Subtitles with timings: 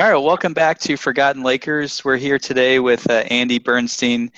[0.00, 2.02] All right, well, welcome back to Forgotten Lakers.
[2.06, 4.32] We're here today with uh, Andy Bernstein.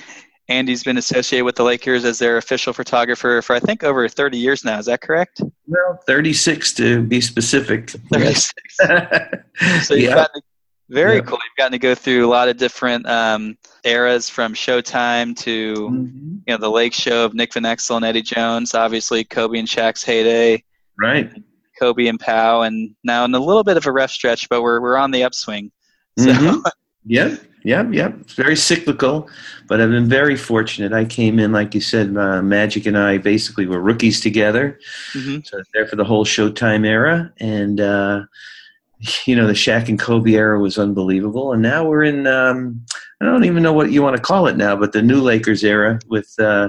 [0.48, 4.38] Andy's been associated with the Lakers as their official photographer for I think over 30
[4.38, 4.80] years now.
[4.80, 5.40] Is that correct?
[5.68, 7.90] Well, 36 to be specific.
[7.90, 8.52] 36.
[9.86, 10.14] so you've yeah.
[10.16, 10.42] gotten
[10.88, 11.20] very yeah.
[11.20, 11.38] cool.
[11.38, 16.38] You've gotten to go through a lot of different um, eras from Showtime to mm-hmm.
[16.44, 18.74] you know the Lake Show of Nick Van Exel and Eddie Jones.
[18.74, 20.64] Obviously, Kobe and Shaq's heyday.
[20.98, 21.30] Right.
[21.78, 24.80] Kobe and Pau, and now in a little bit of a rough stretch, but we're
[24.80, 25.70] we're on the upswing.
[26.18, 26.26] So.
[26.26, 26.60] Mm-hmm.
[27.04, 28.12] Yeah, yeah, yeah.
[28.20, 29.28] It's very cyclical,
[29.66, 30.92] but I've been very fortunate.
[30.92, 34.78] I came in, like you said, uh, Magic and I basically were rookies together.
[35.12, 35.40] Mm-hmm.
[35.44, 38.22] So I was there for the whole Showtime era, and uh,
[39.26, 41.52] you know the Shaq and Kobe era was unbelievable.
[41.52, 42.84] And now we're in um,
[43.20, 45.64] I don't even know what you want to call it now, but the new Lakers
[45.64, 46.68] era with uh,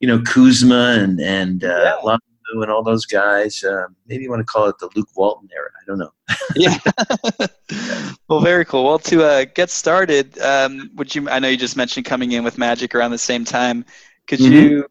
[0.00, 2.16] you know Kuzma and and uh, yeah.
[2.52, 3.62] And all those guys.
[3.62, 5.70] Uh, maybe you want to call it the Luke Walton era.
[5.80, 6.12] I don't know.
[6.56, 6.78] yeah.
[8.28, 8.84] well, very cool.
[8.84, 11.28] Well, to uh, get started, um, would you?
[11.28, 13.84] I know you just mentioned coming in with Magic around the same time.
[14.26, 14.52] Could mm-hmm.
[14.52, 14.86] you?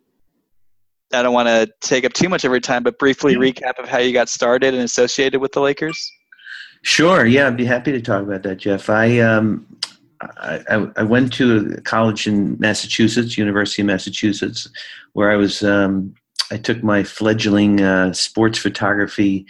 [1.14, 3.88] I don't want to take up too much of your time, but briefly recap of
[3.88, 6.12] how you got started and associated with the Lakers.
[6.82, 7.26] Sure.
[7.26, 8.90] Yeah, I'd be happy to talk about that, Jeff.
[8.90, 9.66] I um,
[10.22, 14.70] I, I, went to a college in Massachusetts, University of Massachusetts,
[15.14, 15.64] where I was.
[15.64, 16.16] Um,
[16.52, 19.46] I took my fledgling uh, sports photography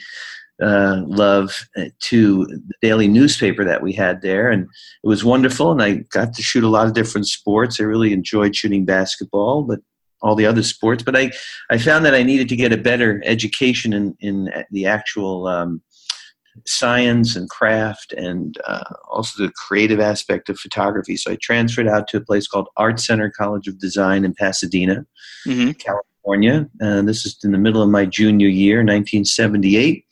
[0.62, 5.72] uh, love uh, to the daily newspaper that we had there, and it was wonderful.
[5.72, 7.80] And I got to shoot a lot of different sports.
[7.80, 9.80] I really enjoyed shooting basketball, but
[10.22, 11.04] all the other sports.
[11.04, 11.32] But I,
[11.70, 15.82] I found that I needed to get a better education in in the actual um,
[16.66, 21.18] science and craft and uh, also the creative aspect of photography.
[21.18, 25.06] So I transferred out to a place called Art Center College of Design in Pasadena,
[25.46, 25.72] mm-hmm.
[26.28, 26.70] California.
[26.80, 30.06] And this is in the middle of my junior year, 1978.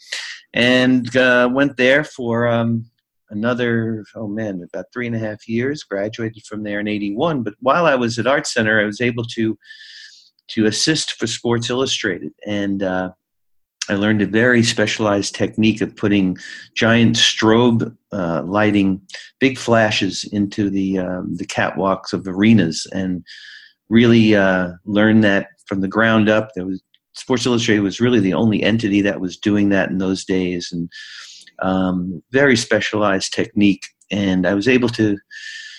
[0.54, 2.86] And uh, went there for um,
[3.30, 5.84] another, oh man, about three and a half years.
[5.84, 7.44] Graduated from there in 81.
[7.44, 9.58] But while I was at Art Center, I was able to
[10.48, 12.32] to assist for Sports Illustrated.
[12.46, 13.10] And uh,
[13.90, 16.38] I learned a very specialized technique of putting
[16.76, 19.02] giant strobe uh, lighting,
[19.40, 23.26] big flashes into the um, the catwalks of arenas, and
[23.90, 26.50] really uh, learned that from the ground up.
[26.56, 26.82] There was
[27.14, 30.90] Sports Illustrated was really the only entity that was doing that in those days, and
[31.60, 33.84] um, very specialized technique.
[34.12, 35.18] And I was able to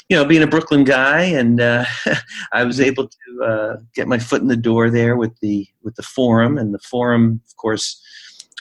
[0.09, 1.85] you know, being a Brooklyn guy, and uh,
[2.53, 5.97] I was able to uh, get my foot in the door there with the with
[5.97, 8.01] the forum, and the forum, of course,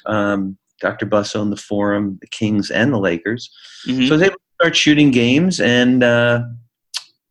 [0.07, 1.05] um, Dr.
[1.05, 3.49] Buss owned the forum, the Kings, and the Lakers.
[3.87, 4.07] Mm-hmm.
[4.07, 6.41] So I was able to start shooting games, and uh,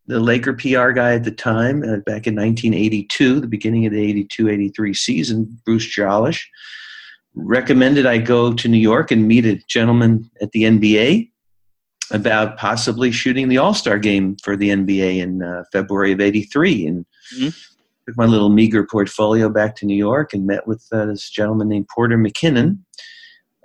[0.07, 4.27] the Laker PR guy at the time, uh, back in 1982, the beginning of the
[4.27, 6.45] 82-83 season, Bruce Jolesch,
[7.35, 11.31] recommended I go to New York and meet a gentleman at the NBA
[12.11, 16.87] about possibly shooting the All Star game for the NBA in uh, February of '83,
[16.87, 17.49] and mm-hmm.
[18.07, 21.69] took my little meager portfolio back to New York and met with uh, this gentleman
[21.69, 22.79] named Porter McKinnon.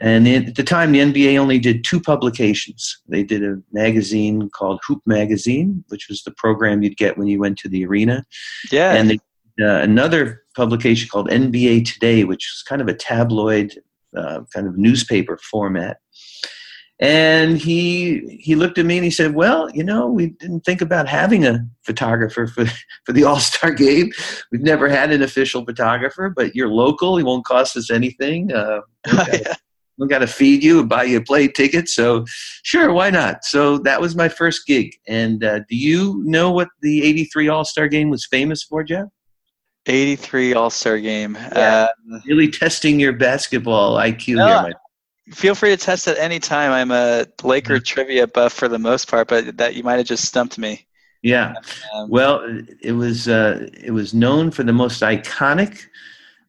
[0.01, 3.01] And at the time, the NBA only did two publications.
[3.07, 7.39] They did a magazine called Hoop Magazine, which was the program you'd get when you
[7.39, 8.25] went to the arena.
[8.71, 8.93] Yeah.
[8.93, 9.19] And they,
[9.61, 13.73] uh, another publication called NBA Today, which was kind of a tabloid
[14.15, 15.97] uh, kind of newspaper format.
[17.01, 20.81] And he he looked at me and he said, "Well, you know, we didn't think
[20.81, 22.65] about having a photographer for
[23.05, 24.11] for the All Star game.
[24.51, 27.17] We've never had an official photographer, but you're local.
[27.17, 28.51] It won't cost us anything.
[28.51, 28.81] Uh,
[29.99, 31.89] we got to feed you and buy you a plane ticket.
[31.89, 32.25] So,
[32.63, 33.43] sure, why not?
[33.43, 34.95] So that was my first gig.
[35.07, 39.07] And uh, do you know what the '83 All Star game was famous for, Jeff?
[39.85, 41.37] 83 All Star game.
[41.53, 44.73] Yeah, uh, really testing your basketball IQ no, here,
[45.31, 46.71] feel free to test at any time.
[46.71, 47.83] I'm a Laker mm-hmm.
[47.83, 50.85] trivia buff for the most part, but that you might have just stumped me.
[51.21, 51.53] Yeah.
[51.93, 52.41] Um, well,
[52.81, 55.85] it was uh, it was known for the most iconic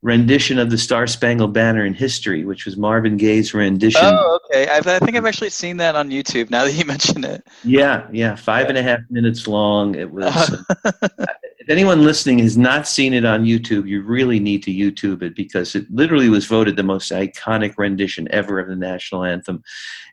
[0.02, 4.00] rendition of the Star Spangled Banner in history, which was Marvin Gaye's rendition.
[4.02, 4.66] Oh, okay.
[4.68, 6.50] I've, i think I've actually seen that on YouTube.
[6.50, 7.46] Now that you mention it.
[7.64, 9.94] Yeah, yeah, five and a half minutes long.
[9.94, 10.34] It was.
[10.34, 10.94] Uh,
[11.58, 15.36] if anyone listening has not seen it on YouTube, you really need to YouTube it
[15.36, 19.62] because it literally was voted the most iconic rendition ever of the national anthem,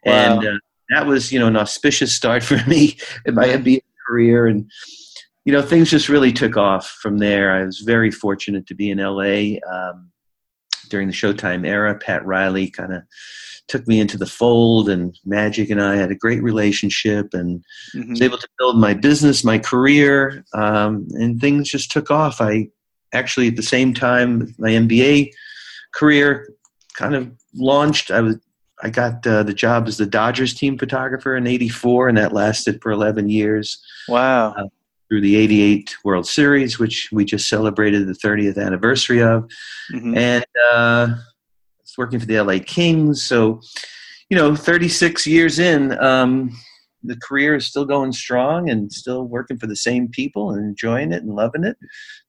[0.05, 0.11] wow.
[0.11, 0.59] and uh,
[0.89, 4.69] that was you know an auspicious start for me in my NBA career and
[5.47, 7.53] you know, things just really took off from there.
[7.53, 10.11] I was very fortunate to be in LA um,
[10.89, 11.97] during the Showtime era.
[11.97, 13.03] Pat Riley kind of
[13.69, 17.63] took me into the fold, and Magic and I had a great relationship, and
[17.95, 18.09] mm-hmm.
[18.09, 22.41] was able to build my business, my career, um, and things just took off.
[22.41, 22.67] I
[23.13, 25.31] actually, at the same time, my NBA
[25.93, 26.49] career
[26.97, 28.11] kind of launched.
[28.11, 28.35] I was
[28.83, 32.81] I got uh, the job as the Dodgers team photographer in '84, and that lasted
[32.81, 33.81] for 11 years.
[34.09, 34.51] Wow.
[34.51, 34.65] Uh,
[35.07, 39.49] through the 88 World Series, which we just celebrated the 30th anniversary of.
[39.93, 40.17] Mm-hmm.
[40.17, 41.15] And uh,
[41.87, 43.23] was working for the LA Kings.
[43.23, 43.61] So,
[44.29, 46.51] you know, 36 years in, um,
[47.03, 51.13] the career is still going strong and still working for the same people and enjoying
[51.13, 51.77] it and loving it.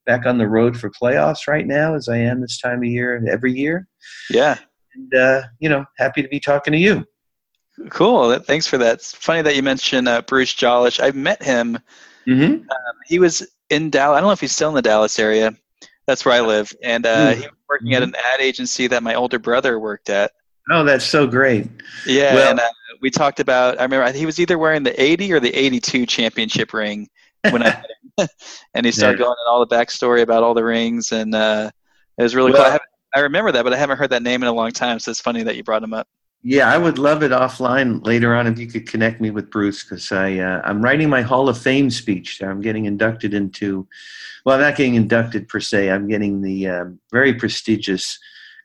[0.05, 3.23] Back on the road for playoffs right now, as I am this time of year
[3.29, 3.87] every year.
[4.29, 4.57] Yeah.
[4.95, 7.05] And, uh, you know, happy to be talking to you.
[7.89, 8.37] Cool.
[8.39, 8.95] Thanks for that.
[8.95, 11.01] It's funny that you mentioned uh, Bruce Jolesch.
[11.01, 11.79] I met him
[12.29, 12.69] Mm-hmm.
[12.69, 14.17] Um, he was in Dallas.
[14.17, 15.53] I don't know if he's still in the Dallas area.
[16.05, 17.41] That's where I live, and uh, mm-hmm.
[17.41, 20.31] he was working at an ad agency that my older brother worked at.
[20.71, 21.67] Oh, that's so great.
[22.05, 22.69] Yeah, well, and uh,
[23.01, 23.79] we talked about.
[23.79, 27.07] I remember he was either wearing the 80 or the 82 championship ring
[27.49, 27.85] when I met
[28.17, 28.27] him,
[28.73, 31.69] and he started going in all the backstory about all the rings, and uh,
[32.17, 32.79] it was really well, cool.
[33.15, 35.11] I, I remember that, but I haven't heard that name in a long time, so
[35.11, 36.07] it's funny that you brought him up.
[36.41, 39.83] Yeah, I would love it offline later on if you could connect me with Bruce
[39.83, 42.41] because I uh, I'm writing my Hall of Fame speech.
[42.41, 43.87] I'm getting inducted into,
[44.45, 45.89] well, I'm not getting inducted per se.
[45.89, 48.17] I'm getting the um, very prestigious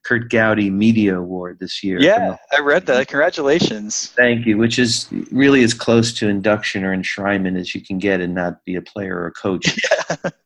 [0.04, 1.98] Curt Gowdy Media Award this year.
[1.98, 3.08] Yeah, I read that.
[3.08, 4.08] Congratulations.
[4.08, 4.56] Thank you.
[4.56, 8.64] Which is really as close to induction or enshrinement as you can get and not
[8.64, 9.80] be a player or a coach.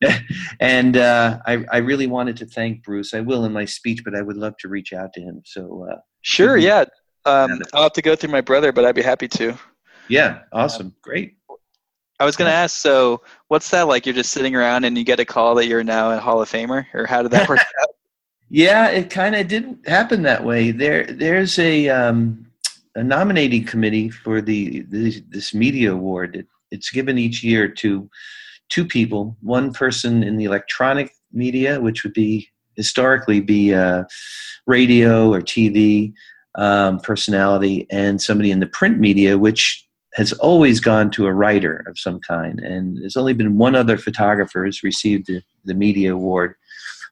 [0.00, 0.20] Yeah.
[0.60, 3.12] and uh, I, I really wanted to thank Bruce.
[3.12, 5.42] I will in my speech, but I would love to reach out to him.
[5.44, 5.88] So.
[5.90, 6.56] Uh, Sure.
[6.56, 6.84] Yeah.
[7.24, 9.58] Um, I'll have to go through my brother, but I'd be happy to.
[10.08, 11.36] Yeah, awesome, great.
[12.20, 14.04] I was going to ask, so what's that like?
[14.04, 16.50] You're just sitting around and you get a call that you're now a Hall of
[16.50, 17.88] Famer, or how did that work out?
[18.50, 20.70] Yeah, it kind of didn't happen that way.
[20.70, 22.46] There, there's a um,
[22.94, 26.34] a nominating committee for the, the this media award.
[26.34, 28.08] It, it's given each year to
[28.68, 29.36] two people.
[29.40, 34.04] One person in the electronic media, which would be historically be uh,
[34.66, 36.12] radio or TV,
[36.58, 41.84] um, personality and somebody in the print media, which has always gone to a writer
[41.86, 42.58] of some kind.
[42.58, 46.56] And there's only been one other photographer who's received the, the media award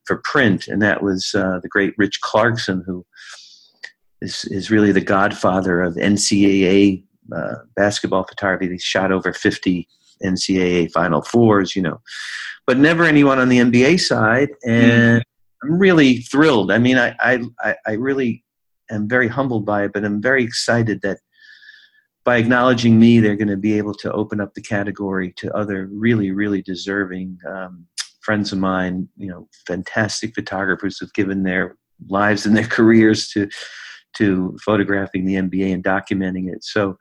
[0.05, 3.07] for print, and that was uh, the great Rich Clarkson, who
[4.21, 7.05] is, is really the godfather of NCAA
[7.35, 8.73] uh, basketball photography.
[8.73, 9.89] He shot over 50
[10.25, 12.01] NCAA Final Fours, you know,
[12.67, 14.49] but never anyone on the NBA side.
[14.65, 15.23] And mm.
[15.63, 16.73] I'm really thrilled.
[16.73, 18.45] I mean, I, I, I really
[18.91, 21.19] am very humbled by it, but I'm very excited that
[22.25, 25.89] by acknowledging me, they're going to be able to open up the category to other
[25.93, 27.87] really, really deserving um,
[28.21, 29.09] friends of mine.
[29.17, 31.77] You know, fantastic photographers who've given their
[32.09, 33.49] lives and their careers to
[34.17, 36.65] to photographing the NBA and documenting it.
[36.65, 36.99] So,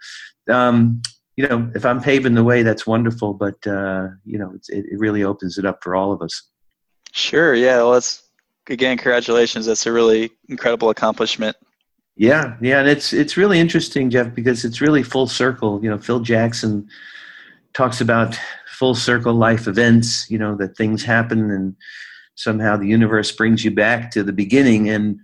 [0.50, 1.02] um,
[1.38, 3.34] you know, if I'm paving the way, that's wonderful.
[3.34, 6.50] But uh, you know, it, it really opens it up for all of us.
[7.14, 7.56] Sure.
[7.56, 7.78] Yeah.
[7.78, 8.30] Well, that's
[8.70, 9.66] again, congratulations.
[9.66, 11.58] That's a really incredible accomplishment.
[12.18, 15.82] Yeah, yeah, and it's it's really interesting, Jeff, because it's really full circle.
[15.84, 16.88] You know, Phil Jackson
[17.74, 20.30] talks about full circle life events.
[20.32, 21.76] You know that things happen, and
[22.36, 24.90] somehow the universe brings you back to the beginning.
[24.90, 25.20] And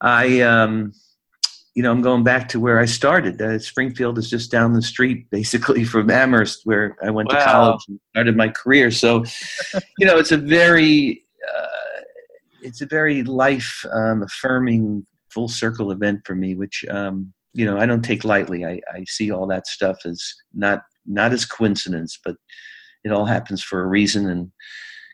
[0.00, 0.92] I, um,
[1.74, 3.42] you know, I'm going back to where I started.
[3.42, 7.38] Uh, Springfield is just down the street, basically from Amherst, where I went wow.
[7.38, 8.92] to college and started my career.
[8.92, 9.24] So,
[9.98, 12.02] you know, it's a very uh,
[12.62, 17.78] it's a very life um, affirming full circle event for me, which um, you know
[17.78, 18.64] I don't take lightly.
[18.64, 20.22] I, I see all that stuff as
[20.54, 22.36] not not as coincidence, but
[23.04, 24.28] it all happens for a reason.
[24.28, 24.50] And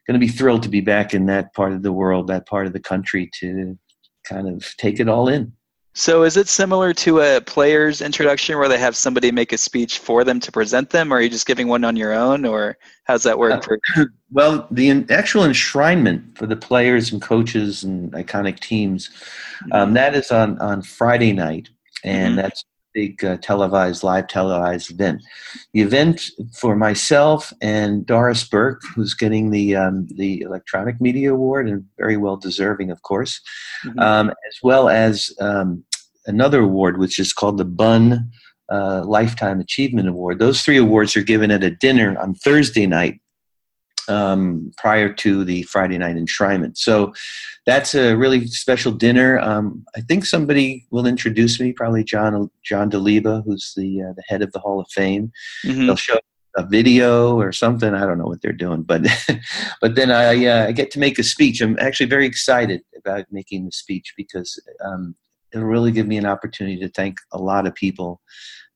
[0.06, 2.66] going to be thrilled to be back in that part of the world, that part
[2.66, 3.78] of the country, to
[4.25, 5.52] kind of take it all in.
[5.97, 10.01] So, is it similar to a player's introduction where they have somebody make a speech
[10.01, 12.77] for them to present them, or are you just giving one on your own, or
[13.05, 13.63] how's that work?
[13.63, 19.09] For- uh, well, the actual enshrinement for the players and coaches and iconic teams
[19.71, 19.95] um, mm-hmm.
[19.95, 21.69] that is on on Friday night,
[22.03, 22.43] and mm-hmm.
[22.43, 25.23] that's big uh, televised, live televised event.
[25.73, 31.69] The event for myself and Doris Burke, who's getting the um, the Electronic Media Award
[31.69, 33.41] and very well deserving, of course,
[33.85, 33.99] mm-hmm.
[33.99, 35.85] um, as well as um,
[36.27, 38.31] another award which is called the Bunn
[38.71, 40.39] uh, Lifetime Achievement Award.
[40.39, 43.21] Those three awards are given at a dinner on Thursday night
[44.08, 46.76] um, prior to the Friday night enshrinement.
[46.76, 47.12] So
[47.66, 49.38] that's a really special dinner.
[49.40, 54.23] Um, I think somebody will introduce me, probably John John Doleva, who's the uh, the
[54.28, 55.32] head of the Hall of Fame.
[55.64, 55.87] Mm-hmm.
[55.87, 56.18] They'll show
[56.56, 57.94] a video or something.
[57.94, 59.02] I don't know what they're doing, but
[59.80, 61.61] but then I, uh, I get to make a speech.
[61.61, 65.14] I'm actually very excited about making the speech because um,
[65.52, 68.20] it'll really give me an opportunity to thank a lot of people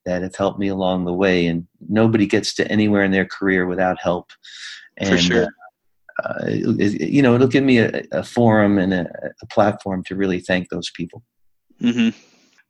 [0.05, 1.47] that have helped me along the way.
[1.47, 4.31] And nobody gets to anywhere in their career without help.
[4.99, 5.49] And, For sure.
[6.25, 9.09] Uh, you know, it'll give me a, a forum and a,
[9.41, 11.23] a, platform to really thank those people.
[11.81, 12.09] Mm-hmm.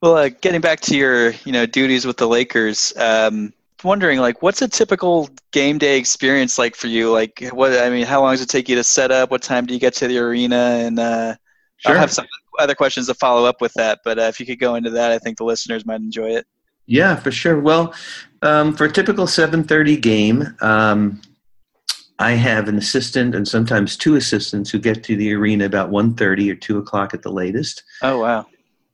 [0.03, 4.43] Well, uh, getting back to your you know duties with the Lakers, um, wondering like
[4.43, 7.11] what's a typical game day experience like for you?
[7.11, 9.31] Like what I mean, how long does it take you to set up?
[9.31, 10.57] What time do you get to the arena?
[10.57, 11.35] And uh,
[11.79, 11.93] sure.
[11.93, 12.27] I'll have some
[12.59, 14.01] other questions to follow up with that.
[14.05, 16.47] But uh, if you could go into that, I think the listeners might enjoy it.
[16.87, 17.61] Yeah, for sure.
[17.61, 17.95] Well,
[18.43, 21.21] um, for a typical 7:30 game, um,
[22.19, 26.51] I have an assistant and sometimes two assistants who get to the arena about 1.30
[26.51, 27.85] or 2 o'clock at the latest.
[28.03, 28.47] Oh, wow.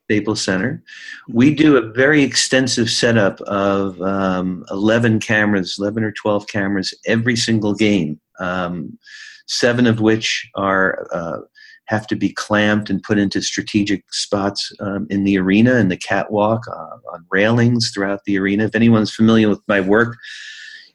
[0.04, 0.83] Staples Center.
[1.28, 7.37] We do a very extensive setup of um, 11 cameras, 11 or 12 cameras every
[7.37, 8.99] single game, um,
[9.47, 11.38] seven of which are uh,
[11.87, 15.97] have to be clamped and put into strategic spots um, in the arena and the
[15.97, 18.64] catwalk uh, on railings throughout the arena.
[18.64, 20.16] If anyone's familiar with my work,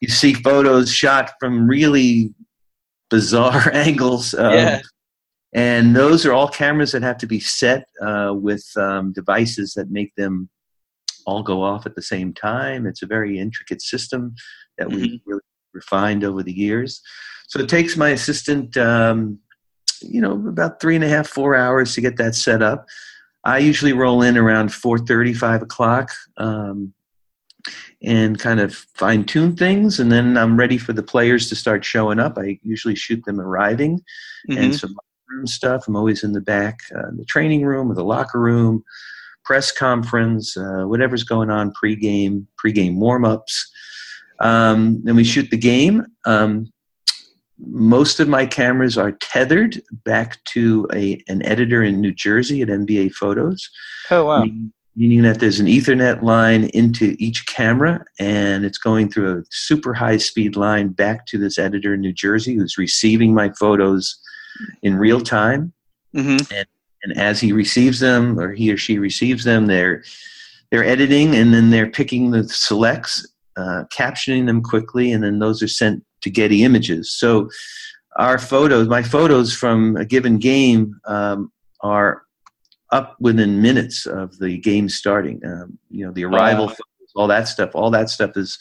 [0.02, 2.34] you see photos shot from really
[3.10, 4.34] bizarre angles.
[4.34, 4.82] Um, yeah.
[5.54, 9.90] And those are all cameras that have to be set uh, with um, devices that
[9.90, 10.50] make them
[11.26, 12.86] all go off at the same time.
[12.86, 14.36] It's a very intricate system
[14.78, 15.02] that mm-hmm.
[15.02, 15.42] we've really
[15.74, 17.02] refined over the years.
[17.48, 19.40] So it takes my assistant, um,
[20.02, 22.86] you know, about three and a half, four hours to get that set up.
[23.44, 26.12] I usually roll in around four thirty, five o'clock.
[26.38, 26.94] Um,
[28.02, 30.00] and kind of fine tune things.
[30.00, 32.38] And then I'm ready for the players to start showing up.
[32.38, 34.00] I usually shoot them arriving
[34.50, 34.58] mm-hmm.
[34.58, 34.96] and some
[35.30, 35.88] room stuff.
[35.88, 38.84] I'm always in the back, uh, the training room or the locker room,
[39.44, 43.70] press conference, uh, whatever's going on pregame, pregame warm ups.
[44.40, 46.06] Um, then we shoot the game.
[46.26, 46.72] Um,
[47.62, 52.70] most of my cameras are tethered back to a, an editor in New Jersey at
[52.70, 53.70] NBA Photos.
[54.10, 54.46] Oh, wow
[55.00, 59.94] meaning that there's an Ethernet line into each camera, and it's going through a super
[59.94, 64.20] high speed line back to this editor in New Jersey who's receiving my photos
[64.84, 65.72] in real time.
[66.14, 66.54] Mm-hmm.
[66.54, 66.68] And,
[67.04, 70.04] and as he receives them, or he or she receives them, they're
[70.70, 73.26] they're editing, and then they're picking the selects,
[73.56, 77.10] uh, captioning them quickly, and then those are sent to Getty Images.
[77.10, 77.50] So
[78.18, 82.24] our photos, my photos from a given game, um, are
[82.92, 85.42] up within minutes of the game starting.
[85.46, 86.76] Um, you know, the arrival, wow.
[87.16, 88.58] all that stuff, all that stuff is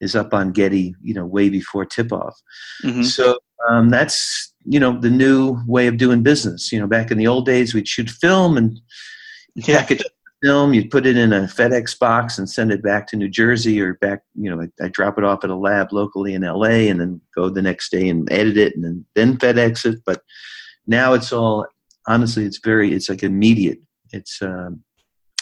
[0.00, 0.94] is up on Getty.
[1.02, 2.40] You know, way before tip off.
[2.84, 3.02] Mm-hmm.
[3.02, 6.72] So um, that's you know the new way of doing business.
[6.72, 8.80] You know, back in the old days, we'd shoot film and
[9.54, 9.80] yeah.
[9.80, 10.02] package
[10.42, 10.74] film.
[10.74, 13.94] You'd put it in a FedEx box and send it back to New Jersey or
[13.94, 14.22] back.
[14.34, 17.20] You know, I, I drop it off at a lab locally in LA and then
[17.34, 20.00] go the next day and edit it and then, then FedEx it.
[20.04, 20.22] But
[20.86, 21.66] now it's all
[22.06, 23.78] honestly, it's very, it's like immediate.
[24.12, 24.82] It's, um,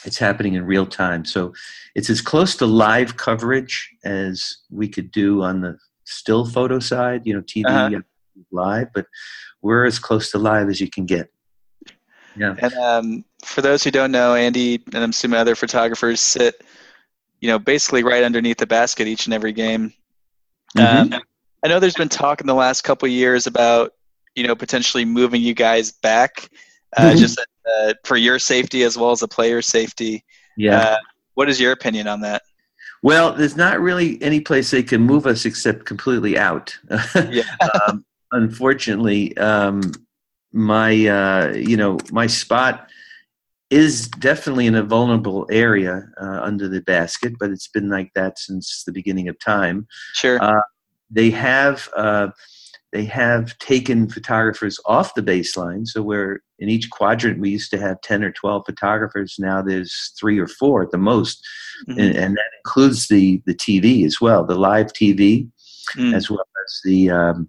[0.04, 1.25] it's happening in real time.
[1.25, 1.54] So
[1.94, 7.23] it's as close to live coverage as we could do on the still photo side,
[7.25, 8.00] you know, TV uh-huh.
[8.52, 9.06] live, but
[9.62, 11.30] we're as close to live as you can get.
[12.37, 12.54] Yeah.
[12.59, 16.62] And um, for those who don't know, Andy and I'm assuming other photographers sit,
[17.40, 19.92] you know, basically right underneath the basket each and every game.
[20.76, 21.14] Mm-hmm.
[21.14, 21.21] Um,
[21.64, 23.94] I know there's been talk in the last couple years about
[24.35, 26.49] you know, potentially moving you guys back,
[26.97, 27.19] uh, mm-hmm.
[27.19, 30.25] just uh, for your safety as well as the player's safety.
[30.57, 30.79] Yeah.
[30.79, 30.97] Uh,
[31.35, 32.43] what is your opinion on that?
[33.03, 36.76] Well, there's not really any place they can move us except completely out.
[37.31, 37.43] yeah.
[37.87, 39.93] um, unfortunately, um,
[40.53, 42.88] my uh, you know my spot
[43.71, 48.38] is definitely in a vulnerable area uh, under the basket, but it's been like that
[48.38, 49.87] since the beginning of time.
[50.14, 50.41] Sure.
[50.41, 50.62] Uh,
[51.11, 52.29] they have uh,
[52.95, 55.85] they have taken photographers off the baseline.
[55.85, 60.13] So where in each quadrant we used to have 10 or 12 photographers, now there's
[60.17, 61.45] three or four at the most.
[61.89, 61.99] Mm-hmm.
[61.99, 65.51] And, and, that includes the, the TV as well, the live TV,
[65.97, 66.15] mm.
[66.15, 67.49] as well as the um,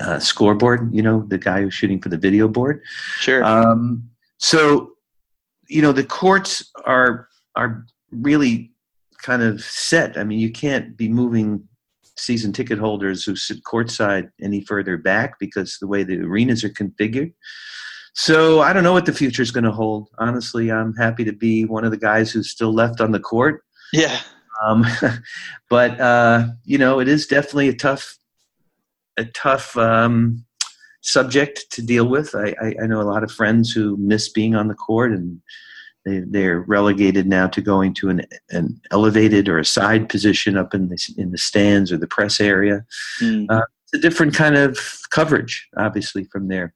[0.00, 2.80] uh, scoreboard, you know, the guy who's shooting for the video board.
[3.18, 3.44] Sure.
[3.44, 4.08] Um,
[4.38, 4.92] so,
[5.68, 8.72] you know, the courts are, are really
[9.18, 10.16] kind of set.
[10.16, 11.68] I mean, you can't be moving
[12.16, 16.70] season ticket holders who sit courtside any further back because the way the arenas are
[16.70, 17.32] configured.
[18.14, 20.08] So I don't know what the future is going to hold.
[20.18, 23.62] Honestly, I'm happy to be one of the guys who's still left on the court.
[23.92, 24.18] Yeah.
[24.64, 24.86] Um,
[25.70, 28.16] but uh, you know, it is definitely a tough,
[29.18, 30.46] a tough um,
[31.02, 32.34] subject to deal with.
[32.34, 35.40] I, I, I know a lot of friends who miss being on the court and
[36.06, 40.72] they, they're relegated now to going to an, an elevated or a side position up
[40.72, 42.86] in the, in the stands or the press area.
[43.20, 43.46] Mm.
[43.50, 44.78] Uh, it's a different kind of
[45.10, 46.74] coverage, obviously, from there.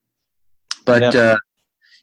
[0.85, 1.39] But, uh,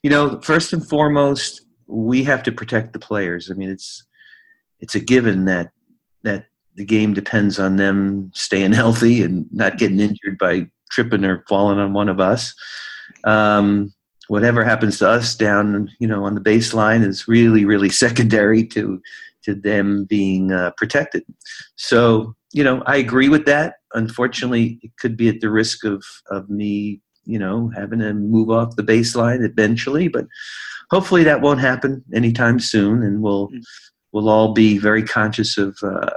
[0.03, 3.51] you know, first and foremost, we have to protect the players.
[3.51, 4.05] I mean, it's
[4.79, 5.71] it's a given that
[6.23, 11.43] that the game depends on them staying healthy and not getting injured by tripping or
[11.49, 12.53] falling on one of us.
[13.23, 13.93] Um,
[14.27, 19.01] whatever happens to us down, you know, on the baseline is really, really secondary to
[19.43, 21.23] to them being uh, protected.
[21.77, 23.75] So, you know, I agree with that.
[23.93, 28.49] Unfortunately, it could be at the risk of of me, you know, having to move
[28.49, 30.25] off the baseline eventually, but
[30.91, 33.61] hopefully that won't happen anytime soon, and we'll mm.
[34.11, 36.09] we'll all be very conscious of, uh,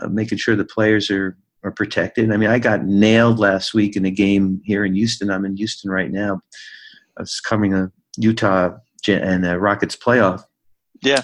[0.00, 2.30] of making sure the players are are protected.
[2.30, 5.30] I mean, I got nailed last week in a game here in Houston.
[5.30, 6.40] I'm in Houston right now.
[7.16, 8.76] I was covering a Utah
[9.08, 10.42] and a Rockets playoff.
[11.02, 11.22] Yeah.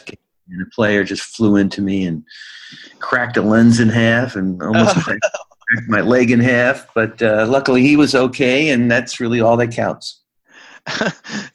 [0.48, 2.24] And a player just flew into me and
[2.98, 5.26] cracked a lens in half and almost cracked
[5.88, 6.86] my leg in half.
[6.94, 10.20] But uh, luckily he was okay, and that's really all that counts.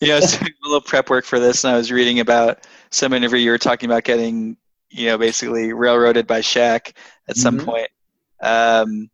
[0.07, 2.65] know, I was doing a little prep work for this, and I was reading about
[2.91, 4.55] some interview you were talking about getting,
[4.89, 6.93] you know, basically railroaded by Shaq
[7.27, 7.69] at some mm-hmm.
[7.69, 7.89] point.
[8.41, 9.09] Um,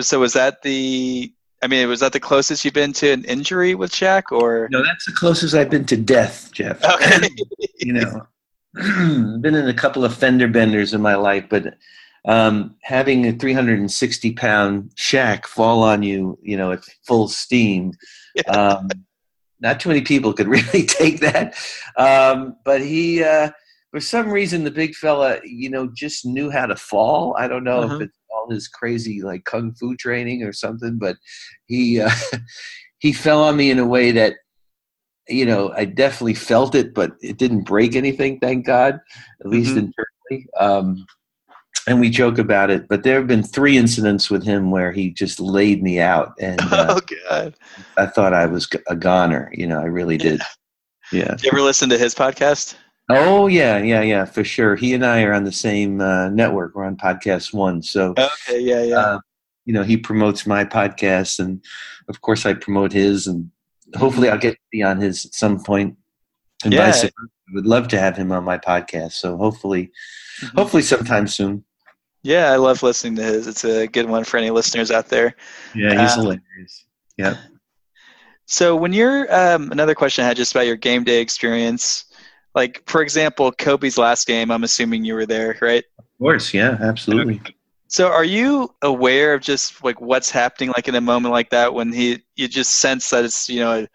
[0.00, 1.32] so was that the?
[1.62, 4.82] I mean, was that the closest you've been to an injury with Shaq, or no?
[4.82, 6.82] That's the closest I've been to death, Jeff.
[6.94, 7.28] Okay.
[7.78, 8.26] you know,
[8.74, 11.74] been in a couple of fender benders in my life, but
[12.24, 17.92] um, having a 360 pound Shaq fall on you, you know, at full steam.
[18.48, 18.88] Um,
[19.60, 21.54] not too many people could really take that,
[21.96, 23.22] um, but he.
[23.22, 23.50] Uh,
[23.92, 27.62] for some reason the big fella you know just knew how to fall i don't
[27.62, 27.96] know uh-huh.
[27.96, 31.16] if it's all his crazy like kung fu training or something, but
[31.66, 32.10] he uh,
[32.98, 34.34] he fell on me in a way that
[35.28, 39.00] you know I definitely felt it, but it didn't break anything, thank God,
[39.40, 39.90] at least mm-hmm.
[40.30, 40.48] internally.
[40.58, 41.06] Um,
[41.88, 45.10] and we joke about it, but there have been three incidents with him where he
[45.10, 47.54] just laid me out, and uh, oh god,
[47.96, 49.50] I thought I was a goner.
[49.52, 50.40] You know, I really did.
[51.12, 51.34] Yeah.
[51.34, 52.76] Did you ever listen to his podcast?
[53.08, 54.76] Oh yeah, yeah, yeah, for sure.
[54.76, 56.74] He and I are on the same uh, network.
[56.74, 58.96] We're on Podcast One, so okay, yeah, yeah.
[58.96, 59.20] Uh,
[59.64, 61.64] you know, he promotes my podcast, and
[62.08, 63.50] of course, I promote his, and
[63.96, 65.96] hopefully, I'll get to be on his at some point.
[66.64, 66.86] And yeah.
[66.86, 67.12] vice versa.
[67.20, 69.12] I would love to have him on my podcast.
[69.12, 69.90] So hopefully,
[70.40, 70.56] mm-hmm.
[70.56, 71.64] hopefully, sometime soon.
[72.22, 73.48] Yeah, I love listening to his.
[73.48, 75.34] It's a good one for any listeners out there.
[75.74, 76.86] Yeah, he's um, hilarious.
[77.18, 77.36] Yeah.
[78.46, 82.04] So when you're um, another question I had just about your game day experience
[82.54, 85.84] like for example kobe's last game i'm assuming you were there right?
[85.98, 87.40] Of course yeah absolutely.
[87.92, 91.74] So are you aware of just like what's happening like in a moment like that
[91.74, 93.88] when he you just sense that it's you know a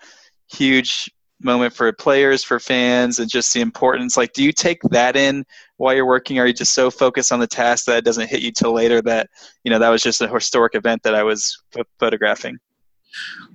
[0.56, 1.10] huge
[1.41, 4.15] moment for players for fans and just the importance?
[4.15, 5.43] Like do you take that in
[5.78, 6.38] while you're working?
[6.38, 9.02] Are you just so focused on the task that it doesn't hit you till later
[9.02, 9.32] that
[9.63, 11.60] you know that was just a historic event that i was
[12.00, 12.60] photographing?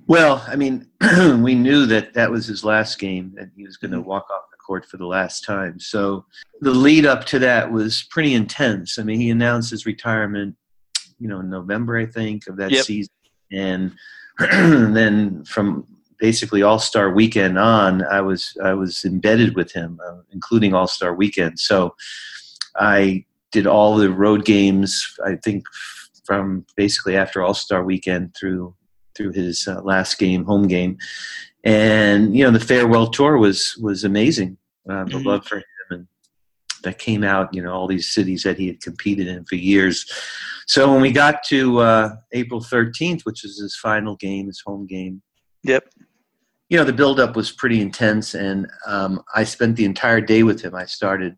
[0.09, 0.89] Well i mean
[1.39, 4.09] we knew that that was his last game and he was going to mm-hmm.
[4.09, 5.79] walk off court for the last time.
[5.81, 6.25] So
[6.61, 8.99] the lead up to that was pretty intense.
[8.99, 10.57] I mean, he announced his retirement,
[11.19, 12.85] you know, in November, I think, of that yep.
[12.85, 13.13] season.
[13.51, 13.93] And
[14.39, 15.87] then from
[16.19, 20.87] basically All Star Weekend on, I was I was embedded with him, uh, including All
[20.87, 21.59] Star Weekend.
[21.59, 21.95] So
[22.77, 25.05] I did all the road games.
[25.25, 25.65] I think
[26.25, 28.75] from basically after All Star Weekend through
[29.15, 30.97] through his uh, last game, home game,
[31.65, 34.57] and you know the farewell tour was was amazing.
[34.89, 35.27] Uh, the mm-hmm.
[35.29, 36.07] love for him and
[36.83, 37.55] that came out.
[37.55, 40.11] You know all these cities that he had competed in for years.
[40.67, 44.87] So when we got to uh, April thirteenth, which is his final game, his home
[44.87, 45.23] game.
[45.65, 45.85] Yep.
[46.69, 50.63] You know the buildup was pretty intense, and um, I spent the entire day with
[50.63, 50.75] him.
[50.75, 51.37] I started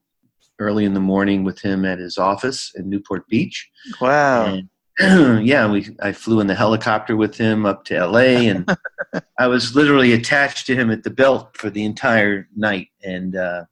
[0.59, 3.69] early in the morning with him at his office in Newport Beach.
[4.01, 4.47] Wow.
[4.47, 4.69] And
[5.01, 8.69] yeah, we I flew in the helicopter with him up to LA, and
[9.39, 12.89] I was literally attached to him at the belt for the entire night.
[13.03, 13.65] And uh,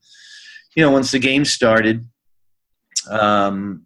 [0.74, 2.08] you know, once the game started,
[3.08, 3.84] um,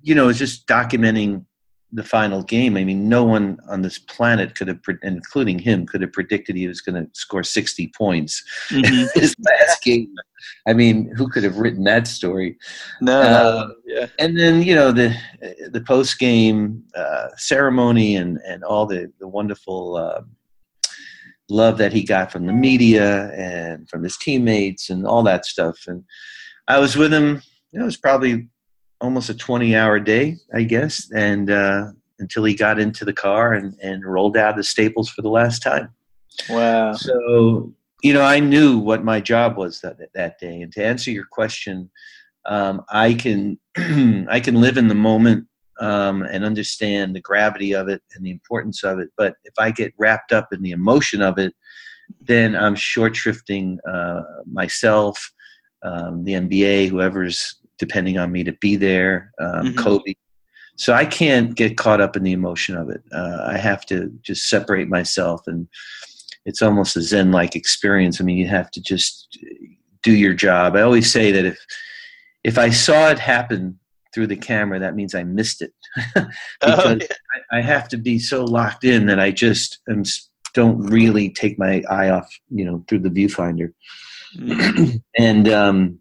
[0.00, 1.44] you know, it was just documenting
[1.92, 2.76] the final game.
[2.76, 6.66] I mean, no one on this planet could have, including him, could have predicted he
[6.66, 9.06] was going to score 60 points mm-hmm.
[9.20, 10.12] his last game.
[10.66, 12.56] I mean, who could have written that story?
[13.00, 14.06] No, uh, yeah.
[14.18, 15.14] And then you know the
[15.70, 19.96] the post game uh, ceremony and and all the the wonderful.
[19.96, 20.22] Uh,
[21.50, 25.76] love that he got from the media and from his teammates and all that stuff
[25.86, 26.02] and
[26.66, 27.42] i was with him
[27.74, 28.48] it was probably
[29.02, 31.88] almost a 20 hour day, I guess, and uh,
[32.20, 35.60] until he got into the car and, and rolled out of Staples for the last
[35.60, 35.90] time.
[36.48, 36.94] Wow.
[36.94, 40.62] So, you know, I knew what my job was that, that day.
[40.62, 41.90] And to answer your question,
[42.46, 43.58] um, I can
[44.28, 45.46] I can live in the moment
[45.80, 49.10] um, and understand the gravity of it and the importance of it.
[49.16, 51.54] But if I get wrapped up in the emotion of it,
[52.20, 55.32] then I'm short shrifting uh, myself,
[55.82, 59.78] um, the NBA, whoever's depending on me to be there, um, mm-hmm.
[59.78, 60.14] Kobe.
[60.76, 63.02] So I can't get caught up in the emotion of it.
[63.12, 65.68] Uh, I have to just separate myself and
[66.44, 68.20] it's almost a Zen like experience.
[68.20, 69.38] I mean, you have to just
[70.02, 70.76] do your job.
[70.76, 71.58] I always say that if
[72.44, 73.78] if I saw it happen
[74.12, 75.72] through the camera, that means I missed it
[76.14, 76.30] because
[76.62, 77.06] oh, yeah.
[77.52, 80.02] I, I, have to be so locked in that I just am,
[80.52, 83.72] don't really take my eye off, you know, through the viewfinder.
[84.36, 84.96] Mm-hmm.
[85.18, 85.98] and um,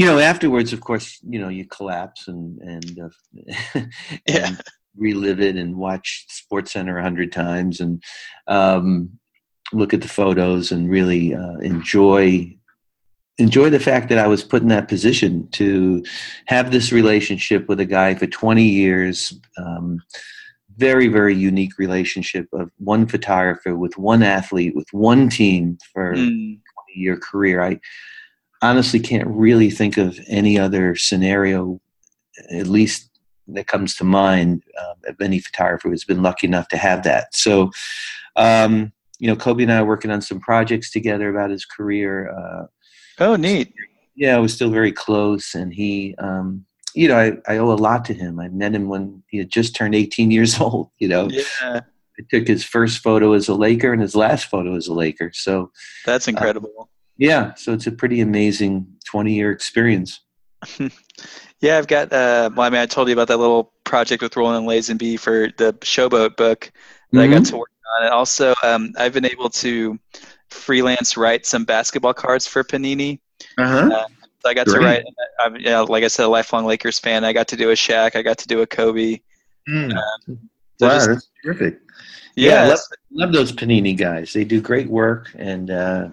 [0.00, 3.80] you know, afterwards, of course, you know, you collapse and and, uh,
[4.26, 4.46] yeah.
[4.46, 4.60] and
[4.96, 8.02] relive it and watch Sports Center a hundred times and
[8.46, 9.10] um,
[9.74, 12.56] look at the photos and really uh, enjoy
[13.36, 16.02] enjoy the fact that I was put in that position to
[16.46, 19.38] have this relationship with a guy for 20 years.
[19.58, 20.00] Um,
[20.76, 26.16] very, very unique relationship of one photographer with one athlete with one team for mm.
[26.16, 26.60] 20
[26.94, 27.62] year career.
[27.62, 27.80] I
[28.62, 31.80] honestly can't really think of any other scenario,
[32.50, 33.10] at least
[33.48, 34.62] that comes to mind,
[35.06, 37.34] of any photographer who's been lucky enough to have that.
[37.34, 37.70] So,
[38.36, 42.30] um, you know, Kobe and I are working on some projects together about his career.
[42.30, 42.66] Uh,
[43.18, 43.72] oh, neat.
[44.16, 47.74] Yeah, I was still very close, and he, um, you know, I, I owe a
[47.74, 48.40] lot to him.
[48.40, 50.90] I met him when he had just turned 18 years old.
[50.98, 51.80] You know, yeah.
[52.18, 55.30] I took his first photo as a Laker and his last photo as a Laker.
[55.32, 55.70] So
[56.04, 56.72] that's uh, incredible.
[56.78, 56.84] Uh,
[57.20, 60.20] yeah, so it's a pretty amazing 20 year experience.
[61.60, 62.10] yeah, I've got.
[62.12, 65.48] Uh, well, I mean, I told you about that little project with Roland Lazenby for
[65.58, 66.72] the Showboat book
[67.12, 67.18] that mm-hmm.
[67.18, 67.44] I got mm-hmm.
[67.44, 68.06] to work on.
[68.06, 69.98] And also, um, I've been able to
[70.48, 73.20] freelance write some basketball cards for Panini.
[73.58, 73.90] Uh-huh.
[73.92, 74.06] Uh,
[74.40, 74.80] so I got Great.
[74.80, 75.04] to write.
[75.40, 77.24] I'm, you know, like I said, a lifelong Lakers fan.
[77.24, 78.16] I got to do a Shaq.
[78.16, 79.20] I got to do a Kobe.
[79.68, 79.94] Mm.
[79.94, 80.38] Um,
[80.78, 81.80] so wow, just, that's terrific.
[82.34, 82.78] Yeah, yeah love,
[83.12, 84.32] love, those Panini guys.
[84.32, 86.08] They do great work, and uh,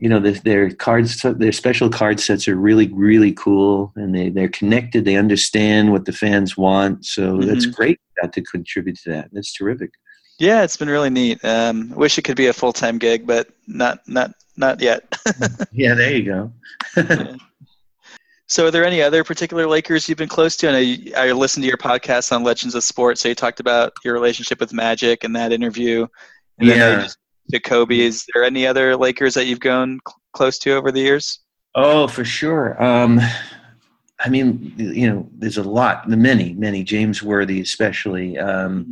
[0.00, 4.30] you know the, their cards, their special card sets are really, really cool, and they
[4.30, 5.04] they're connected.
[5.04, 7.46] They understand what the fans want, so mm-hmm.
[7.46, 8.00] that's great.
[8.20, 9.28] Got to contribute to that.
[9.32, 9.92] That's terrific.
[10.38, 11.44] Yeah, it's been really neat.
[11.44, 15.14] Um, wish it could be a full time gig, but not not not yet.
[15.72, 16.52] yeah, there you go.
[16.96, 17.36] yeah.
[18.46, 20.66] So, are there any other particular Lakers you've been close to?
[20.66, 23.92] And I, I listened to your podcast on Legends of Sports, so you talked about
[24.04, 26.08] your relationship with Magic in that interview.
[26.58, 27.06] And yeah.
[27.50, 31.00] To Kobe, is there any other Lakers that you've gone cl- close to over the
[31.00, 31.40] years?
[31.74, 32.82] Oh, for sure.
[32.82, 33.20] Um,
[34.18, 36.84] I mean, you know, there's a lot, the many, many.
[36.84, 38.38] James Worthy, especially.
[38.38, 38.90] Um.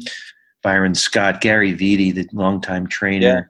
[0.60, 3.48] Byron Scott, Gary Vitti, the longtime trainer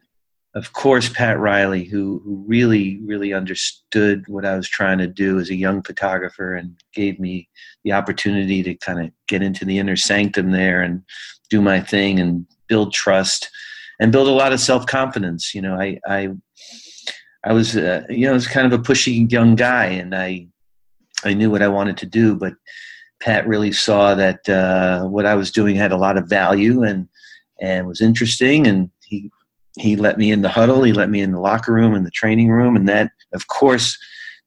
[0.59, 5.39] of course, Pat Riley, who who really really understood what I was trying to do
[5.39, 7.49] as a young photographer and gave me
[7.85, 11.03] the opportunity to kind of get into the inner sanctum there and
[11.49, 13.51] do my thing and build trust
[14.01, 15.55] and build a lot of self confidence.
[15.55, 16.29] You know, I I
[17.45, 20.49] I was uh, you know I was kind of a pushy young guy and I
[21.25, 22.55] I knew what I wanted to do, but
[23.21, 27.09] Pat really saw that uh, what I was doing had a lot of value and
[27.61, 29.31] and was interesting and he
[29.79, 32.11] he let me in the huddle, he let me in the locker room and the
[32.11, 33.97] training room, and that, of course,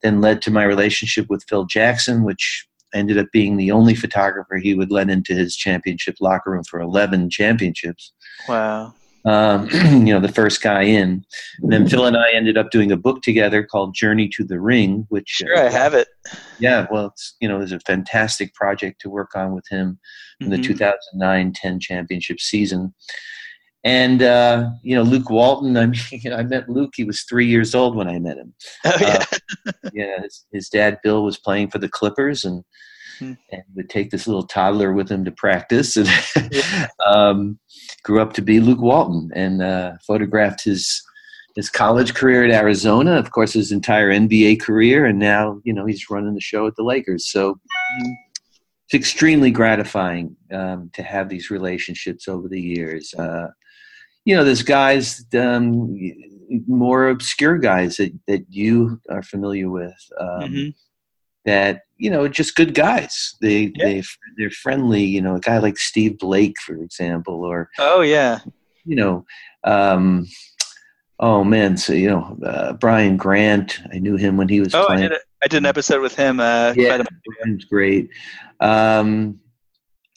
[0.02, 4.58] then led to my relationship with Phil Jackson, which ended up being the only photographer
[4.58, 8.12] he would let into his championship locker room for 11 championships.
[8.50, 8.94] Wow.
[9.24, 11.24] Um, you know, the first guy in.
[11.62, 14.60] And then Phil and I ended up doing a book together called Journey to the
[14.60, 16.08] Ring, which sure uh, I have it.
[16.60, 20.00] Yeah, well, it's you know, it was a fantastic project to work on with him
[20.40, 20.62] in mm-hmm.
[20.62, 22.94] the 2009-10 championship season.
[23.84, 25.76] And uh, you know, Luke Walton.
[25.78, 26.94] I mean, I met Luke.
[26.96, 28.54] He was three years old when I met him.
[28.86, 29.26] Oh yeah.
[29.68, 30.22] Uh, yeah.
[30.22, 32.64] His, his, dad Bill was playing for the Clippers, and
[33.22, 33.34] hmm.
[33.52, 35.96] and would take this little toddler with him to practice.
[35.96, 36.10] And
[36.52, 36.88] yeah.
[37.08, 37.60] um,
[38.04, 41.02] grew up to be Luke Walton, and uh, photographed his
[41.56, 43.14] his college career at Arizona.
[43.14, 46.76] Of course, his entire NBA career, and now you know he's running the show at
[46.76, 47.32] the Lakers.
[47.32, 47.60] So.
[48.00, 48.12] Hmm.
[48.94, 53.14] It's extremely gratifying um, to have these relationships over the years.
[53.14, 53.48] Uh,
[54.26, 55.98] you know, there's guys, um,
[56.68, 60.70] more obscure guys that, that you are familiar with um, mm-hmm.
[61.46, 63.36] that, you know, just good guys.
[63.42, 63.86] They, yeah.
[63.86, 64.04] they,
[64.36, 68.40] they're friendly, you know, a guy like Steve Blake, for example, or, oh, yeah,
[68.86, 69.24] you know,
[69.64, 70.28] um,
[71.20, 74.88] oh man, so, you know, uh, Brian Grant, I knew him when he was oh,
[74.88, 75.04] playing.
[75.04, 76.40] I did, a, I did an episode with him.
[76.40, 77.04] Uh, yeah,
[77.38, 78.10] Brian's great.
[78.60, 79.40] Um,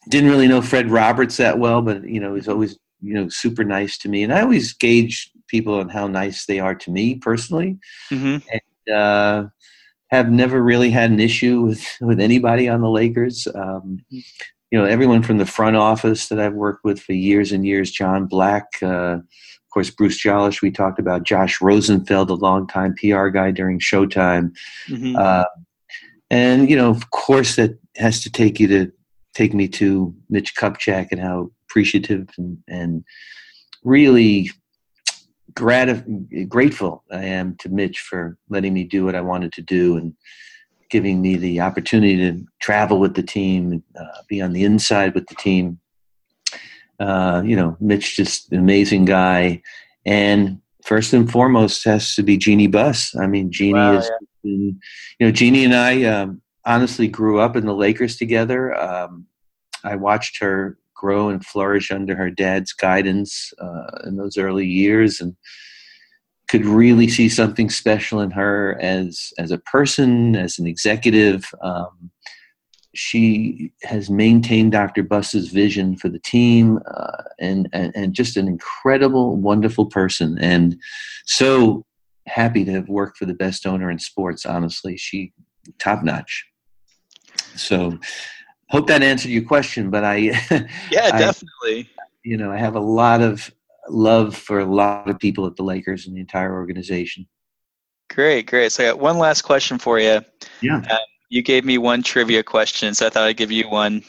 [0.09, 3.65] didn't really know Fred Roberts that well, but you know, he's always you know super
[3.65, 7.17] nice to me and i always gauge people on how nice they are to me
[7.17, 7.77] personally
[8.11, 8.39] mm-hmm.
[8.51, 9.45] and uh,
[10.15, 14.85] have never really had an issue with with anybody on the lakers um, you know
[14.85, 18.67] everyone from the front office that i've worked with for years and years john black
[18.83, 23.79] uh, of course bruce jolesch we talked about josh rosenfeld a longtime pr guy during
[23.79, 24.53] showtime
[24.89, 25.17] mm-hmm.
[25.17, 25.45] uh,
[26.31, 28.91] and you know of course that has to take you to
[29.35, 33.05] take me to mitch kupchak and how appreciative and, and
[33.83, 34.51] really
[35.55, 39.97] gratif- grateful I am to Mitch for letting me do what I wanted to do
[39.97, 40.15] and
[40.91, 45.27] giving me the opportunity to travel with the team, uh, be on the inside with
[45.27, 45.79] the team.
[47.01, 49.61] Uh, you know, Mitch just an amazing guy,
[50.07, 53.17] and first and foremost has to be Jeannie Buss.
[53.17, 54.11] I mean, Jeannie Wow, is,
[54.45, 54.81] been,
[55.19, 58.75] you know, Jeannie and I um, honestly grew up in the Lakers together.
[58.81, 59.27] Um,
[59.83, 65.21] I watched her grow and flourish under her dad's guidance uh, in those early years,
[65.21, 65.37] and
[66.49, 71.51] could really see something special in her as as a person, as an executive.
[71.63, 72.11] Um,
[72.97, 75.03] she has maintained Dr.
[75.03, 80.77] Buss's vision for the team, uh, and, and and just an incredible, wonderful person, and
[81.27, 81.85] so
[82.27, 84.47] happy to have worked for the best owner in sports.
[84.47, 85.33] Honestly, she
[85.79, 86.47] top notch.
[87.57, 87.99] So,
[88.75, 89.91] hope that answered your question.
[89.91, 90.17] But I,
[90.91, 91.89] Yeah, I- definitely.
[92.25, 93.51] you know, I have a lot of
[93.89, 97.27] love for a lot of people at the Lakers and the entire organization.
[98.11, 98.71] Great, great.
[98.73, 100.21] So I got one last question for you.
[100.61, 100.77] Yeah.
[100.77, 100.99] Um,
[101.31, 104.03] you gave me one trivia question, so I thought I'd give you one.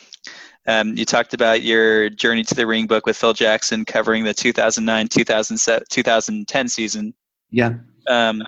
[0.67, 4.34] Um, you talked about your Journey to the Ring book with Phil Jackson covering the
[4.34, 7.13] 2009 2007 2010 season.
[7.51, 7.75] Yeah.
[8.08, 8.43] Um,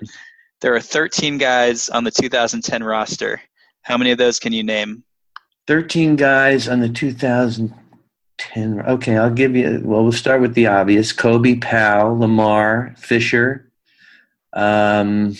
[0.60, 3.40] there are 13 guys on the 2010 roster.
[3.82, 5.02] How many of those can you name?
[5.72, 8.80] 13 guys on the 2010.
[8.88, 13.70] Okay, I'll give you, well, we'll start with the obvious Kobe, Pau, Lamar, Fisher.
[14.54, 15.36] Um,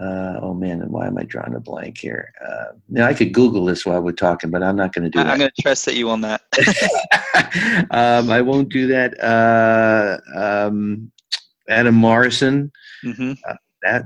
[0.00, 2.32] uh, oh man, why am I drawing a blank here?
[2.40, 5.18] Uh, now I could Google this while we're talking, but I'm not going to do
[5.18, 6.42] I- I'm going to trust that you will not.
[7.90, 9.20] um, I won't do that.
[9.20, 11.10] Uh, um,
[11.68, 12.70] Adam Morrison.
[13.02, 13.32] hmm
[13.82, 14.04] That.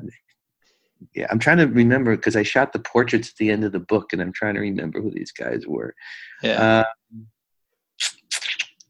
[1.14, 3.80] Yeah, I'm trying to remember because I shot the portraits at the end of the
[3.80, 5.94] book, and I'm trying to remember who these guys were.
[6.42, 6.84] Yeah.
[7.12, 7.26] Um,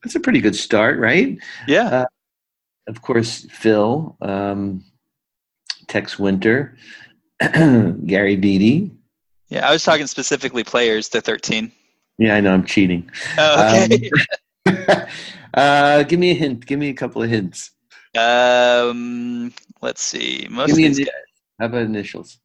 [0.02, 1.38] that's a pretty good start, right?
[1.66, 2.04] yeah.
[2.86, 4.84] Of course, Phil, um,
[5.88, 6.76] Tex Winter,
[7.40, 8.90] Gary Vitti.
[9.48, 9.66] Yeah.
[9.66, 11.72] I was talking specifically players, to 13.
[12.18, 13.10] Yeah, I know I'm cheating.
[13.38, 14.10] Oh, okay.
[15.54, 16.66] uh, give me a hint.
[16.66, 17.70] Give me a couple of hints.
[18.18, 20.46] um, let's see.
[20.50, 21.10] Most Give of these a,
[21.58, 22.38] how about initials?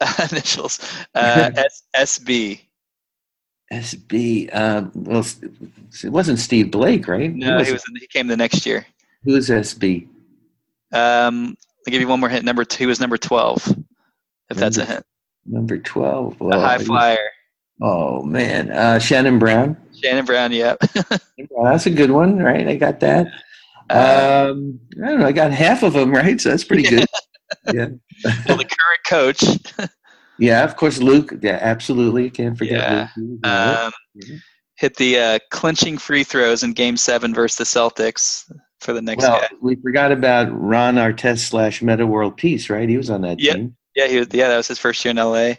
[0.30, 0.78] initials.
[1.14, 2.60] Uh, S- SB.
[3.72, 4.54] SB.
[4.54, 5.24] Um, well,
[6.04, 7.34] it wasn't Steve Blake, right?
[7.34, 7.82] No, was he was.
[8.00, 8.86] He came the next year.
[9.24, 10.06] Who was SB?
[10.92, 11.56] Um,
[11.86, 12.44] I'll give you one more hint.
[12.44, 13.76] Number two, he was number 12.
[14.50, 15.06] If that's a Number- hint.
[15.48, 16.36] Number twelve.
[16.40, 17.18] A high flyer.
[17.80, 19.76] Oh man, uh, Shannon Brown.
[20.02, 20.50] Shannon Brown.
[20.52, 20.78] Yep.
[21.50, 22.66] Well, that's a good one, right?
[22.66, 23.28] I got that.
[23.88, 25.26] Uh, Um, I don't know.
[25.26, 26.40] I got half of them, right?
[26.40, 27.06] So that's pretty good.
[27.72, 27.88] Yeah.
[28.46, 29.44] well, the current coach.
[30.38, 31.32] Yeah, of course, Luke.
[31.40, 32.28] Yeah, absolutely.
[32.28, 33.08] Can't forget Yeah.
[33.16, 33.46] Luke.
[33.46, 33.90] Um,
[34.22, 34.38] Mhm.
[34.76, 38.44] hit the uh, clinching free throws in Game Seven versus the Celtics
[38.82, 39.48] for the next well, guy.
[39.62, 42.86] we forgot about Ron Artest slash Meta World Peace, right?
[42.86, 43.54] He was on that Yep.
[43.54, 43.76] team.
[43.94, 44.28] Yeah, he was.
[44.30, 45.54] Yeah, that was his first year in LA.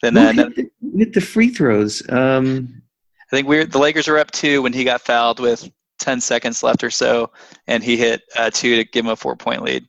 [0.00, 2.02] Then uh, hit, the, hit the free throws?
[2.08, 2.82] Um,
[3.30, 6.62] I think we the Lakers were up two when he got fouled with 10 seconds
[6.62, 7.30] left or so,
[7.66, 9.86] and he hit uh, two to give him a four point lead.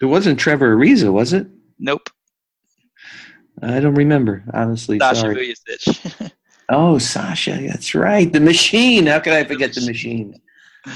[0.00, 1.46] It wasn't Trevor Ariza, was it?
[1.78, 2.10] Nope.
[3.62, 4.98] I don't remember, honestly.
[4.98, 5.54] Sasha sorry.
[5.68, 6.32] Vujacic.
[6.72, 8.32] Oh, Sasha, that's right.
[8.32, 9.06] The machine.
[9.06, 10.40] How could I forget the machine?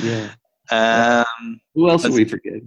[0.04, 0.30] Yeah.
[0.70, 2.60] um, Who else did we forget?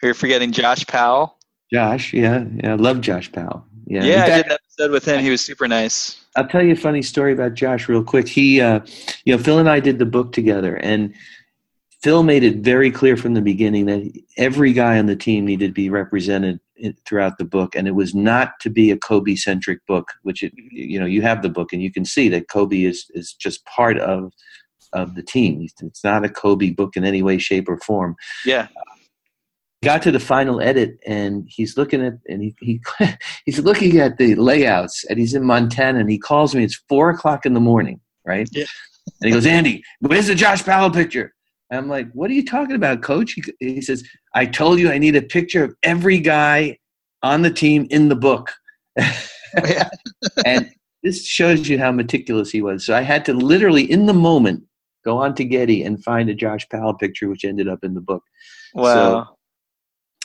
[0.00, 1.38] you're forgetting Josh Powell.
[1.72, 2.12] Josh.
[2.12, 2.72] Yeah, yeah.
[2.72, 3.66] I love Josh Powell.
[3.86, 4.04] Yeah.
[4.04, 5.20] Yeah, In I fact, did an episode with him.
[5.24, 6.24] He was super nice.
[6.36, 8.28] I'll tell you a funny story about Josh real quick.
[8.28, 8.78] He, uh,
[9.24, 11.12] you know, Phil and I did the book together, and
[12.02, 15.68] Phil made it very clear from the beginning that every guy on the team needed
[15.68, 16.58] to be represented
[17.06, 20.08] throughout the book, and it was not to be a Kobe centric book.
[20.22, 23.06] Which it, you know, you have the book, and you can see that Kobe is
[23.14, 24.32] is just part of
[24.92, 25.66] of the team.
[25.80, 28.68] It's not a Kobe book in any way, shape, or form Yeah.
[29.82, 32.80] got to the final edit and he's looking at and he, he
[33.46, 36.62] he's looking at the layouts and he's in Montana and he calls me.
[36.62, 38.48] It's four o'clock in the morning, right?
[38.52, 38.64] Yeah.
[39.20, 41.32] And he goes, Andy, where's the Josh Powell picture?
[41.72, 43.32] And I'm like, what are you talking about, Coach?
[43.32, 44.04] He, he says,
[44.34, 46.78] I told you I need a picture of every guy
[47.22, 48.52] on the team in the book.
[50.46, 50.70] And
[51.02, 52.86] this shows you how meticulous he was.
[52.86, 54.64] So I had to literally, in the moment,
[55.04, 58.00] go on to Getty and find a Josh Powell picture, which ended up in the
[58.00, 58.22] book.
[58.74, 59.36] Wow.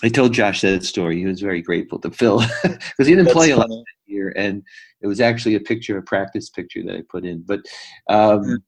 [0.04, 1.18] I told Josh that story.
[1.18, 3.84] He was very grateful to Phil because he didn't That's play a lot funny.
[4.06, 4.62] here, and
[5.02, 7.44] it was actually a picture, a practice picture that I put in.
[7.46, 7.62] But
[8.08, 8.64] um,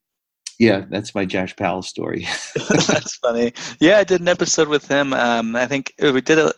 [0.59, 0.85] Yeah.
[0.89, 2.27] that's my Josh Powell story.
[2.69, 3.53] That's funny.
[3.79, 5.13] Yeah, I did an episode with him.
[5.13, 6.53] Um, I think uh, we did it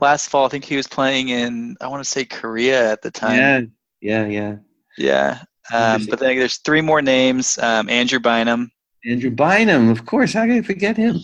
[0.00, 0.46] last fall.
[0.46, 3.36] I think he was playing in, I want to say Korea at the time.
[3.36, 3.60] yeah,
[4.00, 4.56] yeah, yeah.
[4.96, 5.42] Yeah.
[5.72, 8.70] Um, but then there's three more names um, Andrew Bynum,
[9.04, 10.32] Andrew Bynum, of course.
[10.32, 11.18] How can I forget him?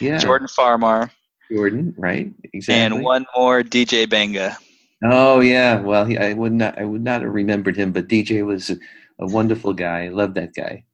[0.00, 1.10] Yeah, Jordan Farmar,
[1.50, 2.32] Jordan, right?
[2.52, 2.96] Exactly.
[2.96, 4.56] And one more, DJ Mbenga.
[5.02, 8.44] Oh yeah, well, he, I would not, I would not have remembered him, but DJ
[8.44, 8.76] was a,
[9.18, 10.04] a wonderful guy.
[10.04, 10.84] I love that guy.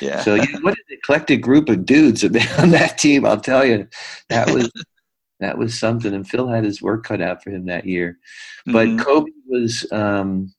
[0.00, 0.20] Yeah.
[0.22, 2.24] So yeah, what an eclectic group of dudes
[2.58, 3.24] on that team.
[3.24, 3.88] I'll tell you,
[4.28, 4.70] that was
[5.40, 6.14] that was something.
[6.14, 8.18] And Phil had his work cut out for him that year.
[8.66, 9.00] But Mhm.
[9.04, 10.54] Kobe was um,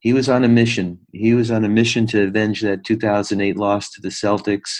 [0.00, 0.98] he was on a mission.
[1.12, 4.78] He was on a mission to avenge that 2008 loss to the Celtics.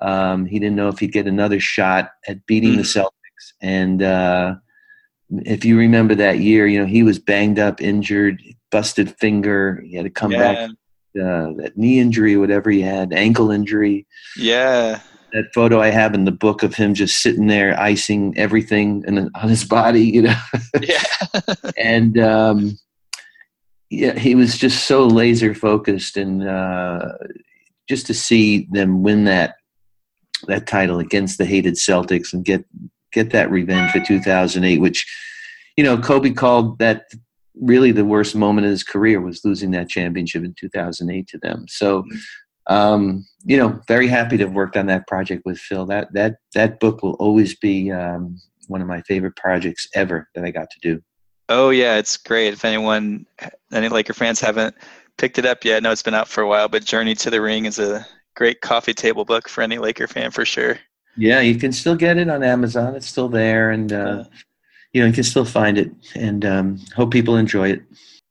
[0.00, 3.10] Um, he didn't know if he'd get another shot at beating the Celtics.
[3.62, 4.54] And uh,
[5.30, 9.82] if you remember that year, you know he was banged up, injured, busted finger.
[9.86, 10.70] He had to come back.
[11.16, 15.00] Uh, that knee injury, whatever he had, ankle injury Yeah.
[15.32, 19.30] that photo I have in the book of him just sitting there icing everything in,
[19.34, 20.36] on his body, you know,
[20.80, 21.02] Yeah.
[21.78, 22.78] and um,
[23.90, 27.12] yeah, he was just so laser focused, and uh,
[27.88, 29.56] just to see them win that
[30.48, 32.64] that title against the hated Celtics and get
[33.12, 35.06] get that revenge for 2008, which
[35.76, 37.04] you know Kobe called that
[37.60, 41.66] really the worst moment of his career was losing that championship in 2008 to them.
[41.68, 42.04] So
[42.68, 45.86] um, you know, very happy to have worked on that project with Phil.
[45.86, 50.44] That that that book will always be um, one of my favorite projects ever that
[50.44, 51.02] I got to do.
[51.48, 52.52] Oh yeah, it's great.
[52.52, 53.26] If anyone,
[53.72, 54.74] any Laker fans haven't
[55.16, 57.30] picked it up yet, I know it's been out for a while, but Journey to
[57.30, 60.78] the Ring is a great coffee table book for any Laker fan for sure.
[61.16, 62.96] Yeah, you can still get it on Amazon.
[62.96, 64.24] It's still there, and uh,
[64.92, 65.90] you know you can still find it.
[66.14, 67.82] And um, hope people enjoy it.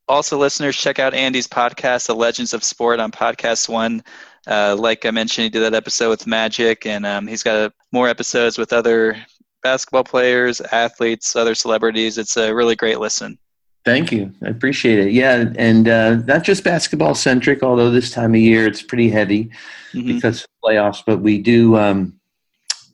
[0.08, 4.04] Also, listeners, check out Andy's podcast, The Legends of Sport, on Podcast One.
[4.48, 8.08] Uh, like I mentioned, he did that episode with Magic, and um, he's got more
[8.08, 9.18] episodes with other
[9.64, 12.20] basketball players, athletes, other celebrities.
[12.20, 13.40] It's a really great listen.
[13.84, 14.32] Thank you.
[14.44, 15.12] I appreciate it.
[15.14, 19.50] Yeah, and uh, not just basketball centric, although this time of year it's pretty heavy
[19.94, 20.08] Mhm.
[20.08, 21.04] because of playoffs.
[21.06, 22.15] But we do um,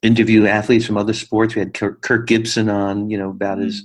[0.02, 1.56] interview athletes from other sports.
[1.56, 3.84] We had Kirk, Gibson on, you know, about his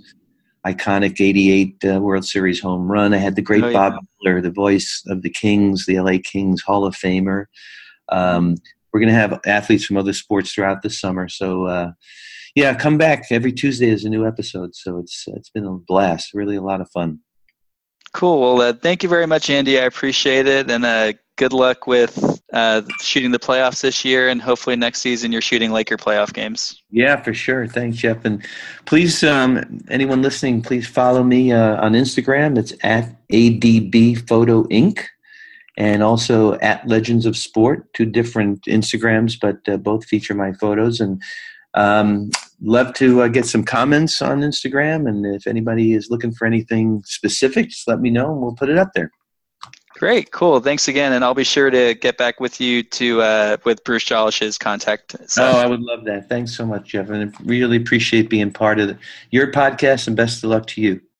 [0.66, 3.14] iconic '88 uh, World Series home run.
[3.14, 3.90] I had the great Oh, yeah.
[3.90, 7.46] Bob Miller, the voice of the Kings, the LA Kings Hall of Famer.
[8.08, 8.56] Um,
[8.92, 11.28] we're going to have athletes from other sports throughout the summer.
[11.28, 11.92] So, uh,
[12.54, 14.74] yeah, come back every Tuesday is a new episode.
[14.74, 17.20] So it's it's been a blast, really a lot of fun.
[18.12, 18.40] Cool.
[18.40, 19.78] Well, uh, thank you very much, Andy.
[19.78, 24.40] I appreciate it, and uh, good luck with uh, shooting the playoffs this year, and
[24.40, 26.82] hopefully next season you're shooting Laker playoff games.
[26.90, 27.66] Yeah, for sure.
[27.66, 28.24] Thanks, Jeff.
[28.24, 28.44] And
[28.86, 32.58] please, um, anyone listening, please follow me uh, on Instagram.
[32.58, 35.04] It's at ADB Photo Inc.
[35.78, 41.00] And also at Legends of Sport, two different Instagrams, but uh, both feature my photos.
[41.00, 41.22] And
[41.74, 42.30] um,
[42.62, 45.06] love to uh, get some comments on Instagram.
[45.06, 48.70] And if anybody is looking for anything specific, just let me know and we'll put
[48.70, 49.10] it up there.
[49.98, 50.60] Great, cool.
[50.60, 54.04] Thanks again, and I'll be sure to get back with you to uh, with Bruce
[54.04, 55.16] Jolesch's contact.
[55.26, 56.28] So, Oh, I would love that.
[56.28, 57.08] Thanks so much, Jeff.
[57.08, 58.98] And really appreciate being part of the,
[59.30, 61.00] your podcast and best of luck to you.